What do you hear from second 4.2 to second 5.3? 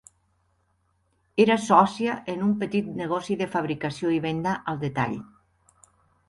venda al detall.